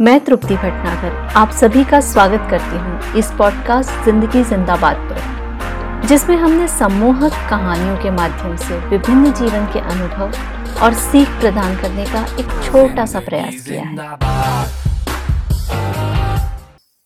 [0.00, 6.36] मैं तृप्ति भटनागर, आप सभी का स्वागत करती हूँ इस पॉडकास्ट ज़िंदगी जिंदाबाद पर, जिसमें
[6.36, 12.24] हमने सम्मोहक कहानियों के माध्यम से विभिन्न जीवन के अनुभव और सीख प्रदान करने का
[12.40, 13.96] एक छोटा सा प्रयास किया है।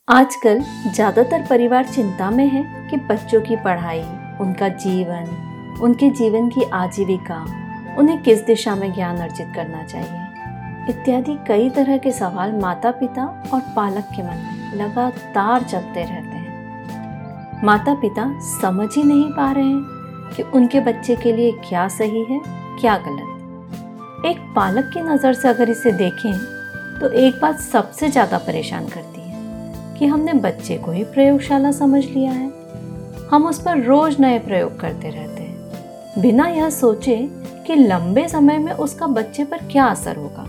[0.09, 4.03] आजकल ज़्यादातर परिवार चिंता में है कि बच्चों की पढ़ाई,
[4.41, 7.45] उनका जीवन, उनके जीवन की आजीविका,
[7.99, 10.28] उन्हें किस दिशा में ज्ञान अर्जित करना चाहिए।
[10.89, 13.25] इत्यादि कई तरह के सवाल माता पिता
[13.55, 19.51] और पालक के मन में लगातार चलते रहते हैं। माता पिता समझ ही नहीं पा
[19.53, 22.41] रहे हैं कि उनके बच्चे के लिए क्या सही है,
[22.81, 26.33] क्या गलत। एक पालक की नज़र से अगर इसे देखें
[27.01, 32.05] तो एक बात सबसे ज़्यादा परेशान करती है कि हमने बच्चे को ही प्रयोगशाला समझ
[32.05, 32.51] लिया है।
[33.31, 37.17] हम उस पर रोज नए प्रयोग करते रहते हैं। बिना यह सोचे
[37.67, 40.47] कि लंबे समय में उसका बच्चे पर क्या असर होगा।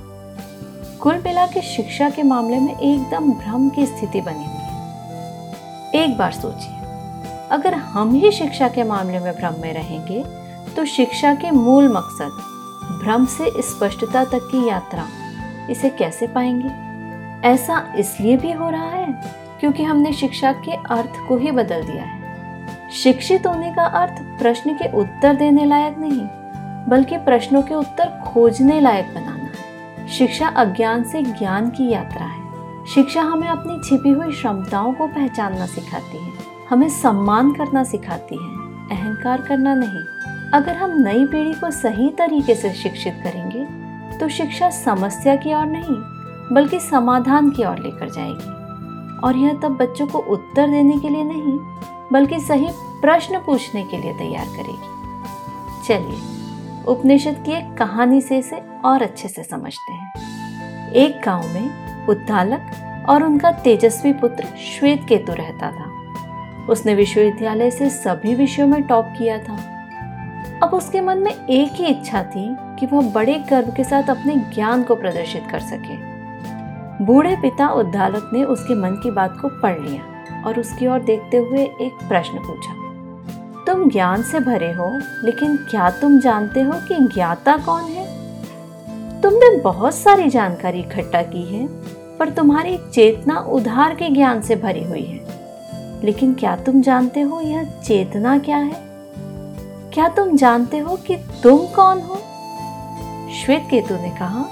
[1.02, 6.17] कुल मिला के शिक्षा के मामले में एकदम भ्रम की स्थिति बनी हुई है। एक
[6.17, 6.75] बार सोचिए,
[7.52, 10.23] अगर हम ही शिक्षा के मामले में भ्रम में रहेंगे
[10.75, 12.41] तो शिक्षा के मूल मकसद,
[13.03, 15.08] भ्रम से स्पष्टता तक की यात्रा,
[15.69, 17.47] इसे कैसे पाएँगे?
[17.47, 19.08] ऐसा इसलिए भी हो रहा है
[19.59, 24.73] क्योंकि हमने शिक्षा के अर्थ को ही बदल दिया है। शिक्षित होने का अर्थ प्रश्न
[24.73, 26.22] के उत्तर देने लायक नहीं,
[26.89, 29.28] बल्कि प्रश्नों के उत्तर खोजने लायक बनाना
[30.17, 35.66] शिक्षा अज्ञान से ज्ञान की यात्रा है। शिक्षा हमें अपनी छिपी हुई क्षमताओं को पहचानना
[35.66, 36.31] सिखाती है।
[36.69, 38.49] हमें सम्मान करना सिखाती है।
[38.89, 40.01] अहंकार करना नहीं।
[40.53, 43.66] अगर हम नई पीढ़ी को सही तरीके से शिक्षित करेंगे
[44.17, 45.95] तो शिक्षा समस्या की ओर नहीं,
[46.55, 48.49] बल्कि समाधान की ओर लेकर जाएगी।
[49.19, 51.59] और यह तब बच्चों को उत्तर देने के लिए नहीं,
[52.13, 52.67] बल्कि सही
[53.01, 54.89] प्रश्न पूछने के लिए तैयार करेगी।
[55.88, 56.38] चलिए।
[56.89, 62.71] उपनिषद की एक कहानी से इसे और अच्छे से समझते हैं। एक गाँव में उद्दालक
[63.09, 65.85] और उनका तेजस्वी पुत्र श्वेत केतु रहता था।
[66.69, 69.57] उसने विश्वविद्यालय से सभी विषयों में टॉप किया था।
[70.63, 74.35] अब उसके मन में एक ही इच्छा थी कि वह बड़े गर्व के साथ अपने
[74.35, 75.95] ज्ञान को प्रदर्शित कर सके।
[77.05, 80.01] बूढ़े पिता उद्दालक ने उसके मन की बात को पढ़ लिया
[80.45, 82.78] और उसकी ओर देखते हुए एक प्रश्न पूछा।
[83.69, 88.06] तुम ज्ञान से भरे हो, लेकिन क्या तुम जानते हो कि ज्ञाता कौन है?
[89.22, 91.68] तुमने बहुत सारी जानकारी इकट्ठा की है,
[92.18, 95.25] पर तुम्हारी चेतना उधार के ज्ञान से भरी हुई है।
[96.03, 98.75] लेकिन क्या तुम जानते हो यह चेतना क्या है?
[99.94, 102.16] क्या तुम जानते हो कि तुम कौन हो?
[103.34, 104.46] श्वेत केतु ने कहा,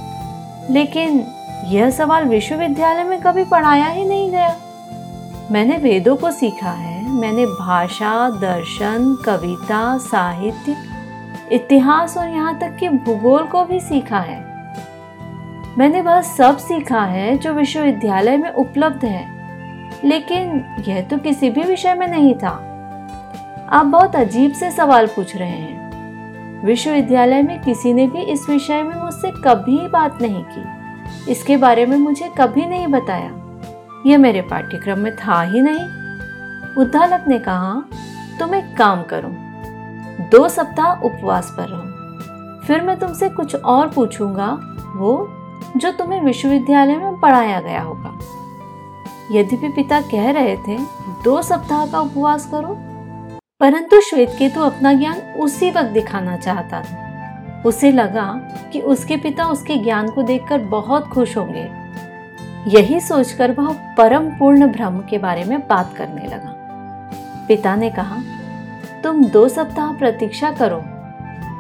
[0.70, 1.26] लेकिन
[1.66, 4.56] यह सवाल विश्वविद्यालय में कभी पढ़ाया ही नहीं गया।
[5.52, 10.78] मैंने वेदों को सीखा है मैंने भाषा, दर्शन, कविता, साहित्य,
[11.52, 14.48] इतिहास और यहाँ तक कि भूगोल को भी सीखा है।
[15.78, 19.38] मैंने वह सब सीखा है जो विश्वविद्यालय में उपलब्ध है।
[20.04, 22.64] लेकिन यह तो किसी भी विषय में नहीं था।
[23.70, 25.88] आप बहुत अजीब से सवाल पूछ रहे हैं।
[26.66, 30.78] विश्वविद्यालय में किसी ने भी इस विषय में मुझसे कभी बात नहीं की।
[31.32, 33.32] इसके बारे में मुझे कभी नहीं बताया।
[34.06, 35.97] यह मेरे पाठ्यक्रम में था ही नहीं।
[36.78, 37.84] उद्दालक ने कहा,
[38.40, 39.30] तुम एक काम करो,
[40.32, 44.48] दो सप्ताह उपवास पर रहो। फिर मैं तुमसे कुछ और पूछूँगा,
[44.96, 45.34] वो
[45.78, 48.20] जो तुम्हें विश्वविद्यालय में पढ़ाया गया होगा।
[49.32, 50.78] यद्यपि पिता कह रहे थे,
[51.24, 52.78] दो सप्ताह का उपवास करो,
[53.60, 58.26] परंतु श्वेत केतु अपना ज्ञान उसी वक्त दिखाना चाहता था। उसे लगा
[58.74, 61.70] कि उसके पिता उसके ज्ञान को देखकर बहुत खुश होंगे।
[62.68, 66.54] यही सोचकर वह परम पूर्ण ब्रह्म के बारे में बात करने लगा।
[67.48, 68.18] पिता ने कहा,
[69.04, 70.80] तुम दो सप्ताह प्रतीक्षा करो,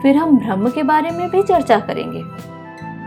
[0.01, 2.23] फिर हम ब्रह्म के बारे में भी चर्चा करेंगे।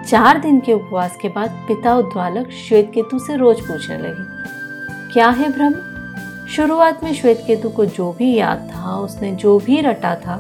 [0.09, 5.29] चार दिन के उपवास के बाद पिता उद्वालक श्वेत केतु से रोज पूछने लगे, क्या
[5.29, 6.47] है ब्रह्म?
[6.47, 10.37] शुरुआत में श्वेत केतु को जो भी याद था, उसने जो भी रटा था,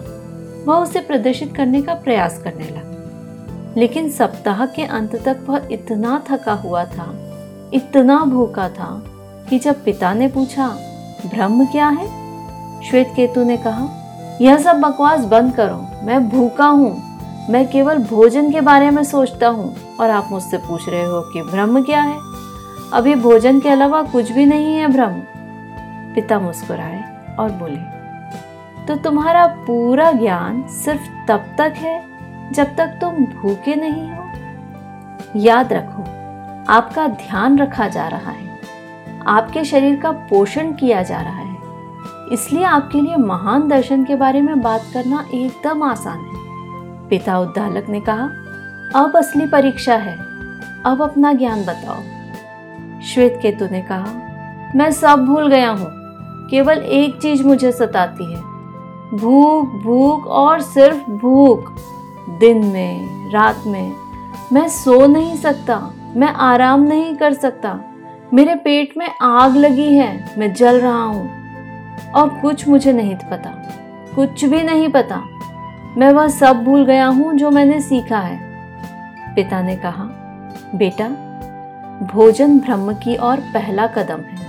[0.66, 6.22] वह उसे प्रदर्शित करने का प्रयास करने लगा। लेकिन सप्ताह के अंत तक वह इतना
[6.30, 7.06] थका हुआ था,
[7.74, 8.90] इतना भूखा था,
[9.50, 10.68] कि जब पिता ने पूछा,
[11.26, 12.19] ब्रह्म क्या है?
[12.84, 13.86] श्वेत केतु ने कहा,
[14.40, 17.00] यह सब बकवास बंद करो। मैं भूखा हूँ।
[17.50, 21.42] मैं केवल भोजन के बारे में सोचता हूँ और आप मुझसे पूछ रहे हो कि
[21.42, 22.16] ब्रह्म क्या है?
[22.92, 25.22] अभी भोजन के अलावा कुछ भी नहीं है ब्रह्म
[26.14, 27.02] पिता मुस्कुराए
[27.38, 28.00] और बोले
[28.86, 32.02] तो तुम्हारा पूरा ज्ञान सिर्फ़ तब तक है
[32.52, 34.24] जब तक तुम भूखे नहीं हो।
[35.36, 36.02] याद रखो,
[36.68, 38.58] आपका ध्यान रखा जा रहा है।
[39.26, 41.49] आपके शरीर का पोषण किया जा रहा है।
[42.32, 46.40] इसलिए आपके लिए महान दर्शन के बारे में बात करना एकदम आसान है।
[47.08, 48.30] पिता उद्दालक ने कहा,
[48.96, 50.18] अब असली परीक्षा है।
[50.86, 51.96] अब अपना ज्ञान बताओ।
[53.02, 54.06] श्वेत केतु ने कहा,
[54.76, 55.86] मैं सब भूल गया हूँ।
[56.50, 58.40] केवल एक चीज़ मुझे सताती है।
[59.16, 61.72] भूख भूख और सिर्फ़ भूख।
[62.30, 63.92] दिन में, रात में,
[64.52, 67.80] मैं सो नहीं सकता। मैं आराम नहीं कर सकता।
[68.34, 71.39] मेरे पेट में आग लगी है। मैं जल रहा हूँ।
[72.14, 73.50] और कुछ मुझे नहीं पता।
[74.14, 75.22] कुछ भी नहीं पता।
[75.98, 78.40] मैं वह सब भूल गया हूँ जो मैंने सीखा है।
[79.34, 80.04] पिता ने कहा,
[80.74, 81.08] बेटा,
[82.14, 84.40] भोजन ब्रह्म की ओर पहला कदम है।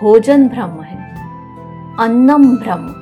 [0.00, 0.96] भोजन ब्रह्म है।
[2.00, 3.00] अन्नम ब्रह्म।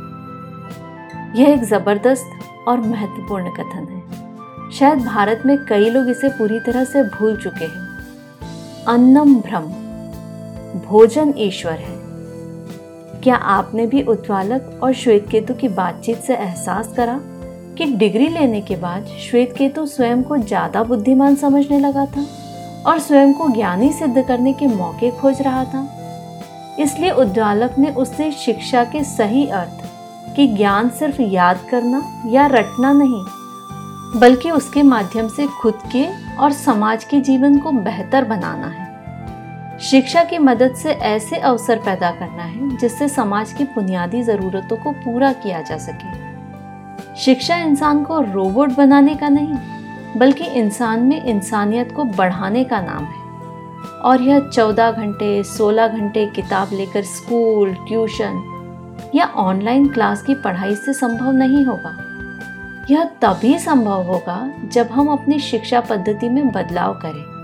[1.41, 2.31] यह एक ज़बरदस्त
[2.69, 4.03] और महत्वपूर्ण कथन है।
[4.71, 7.89] शायद भारत में कई लोग इसे पूरी तरह से भूल चुके हैं।
[8.89, 9.67] अन्नम ब्रह्म।
[10.87, 11.98] भोजन ईश्वर है।
[13.29, 17.19] क्या आपने भी उत्वालक और श्वेत केतु की बातचीत से एहसास करा
[17.79, 22.25] कि डिग्री लेने के बाद श्वेत केतु स्वयं को ज़्यादा बुद्धिमान समझने लगा था
[22.87, 25.87] और स्वयं को ज्ञानी सिद्ध करने के मौके खोज रहा था?
[26.81, 29.85] इसलिए उद्वालक ने उससे शिक्षा के सही अर्थ
[30.37, 33.25] कि ज्ञान सिर्फ़ याद करना या रटना नहीं,
[34.21, 38.88] बल्कि उसके माध्यम से खुद के और समाज के जीवन को बेहतर बनाना है।
[39.81, 44.93] शिक्षा की मदद से ऐसे अवसर पैदा करना है, जिससे समाज की बुनियादी ज़रूरतों को
[44.93, 49.55] पूरा किया जा सके। शिक्षा इंसान को रोबोट बनाने का नहीं,
[50.17, 53.29] बल्कि इंसान में इंसानियत को बढ़ाने का नाम है।
[54.01, 58.43] और यह चौदह घंटे, सोलह घंटे किताब लेकर स्कूल, ट्यूशन
[59.15, 61.97] या ऑनलाइन क्लास की पढ़ाई से संभव नहीं होगा।
[62.91, 67.38] यह तभी संभव होगा जब हम अपनी शिक्षा पद्धति में बदलाव करें।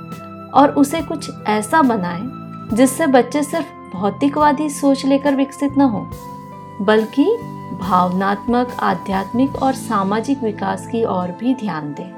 [0.55, 6.01] और उसे कुछ ऐसा बनाएँ जिससे बच्चे सिर्फ़ भौतिकवादी सोच लेकर विकसित न हो,
[6.81, 7.25] बल्कि
[7.81, 12.11] भावनात्मक, आध्यात्मिक और सामाजिक विकास की ओर भी ध्यान दें।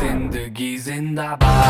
[0.00, 1.63] ज़िंदगी जिंदाबाद।